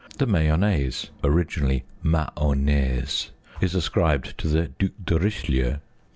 [0.17, 3.29] The mayonnaise (originally mahonnaise)
[3.61, 5.75] is ascribed to the due de Richelieu.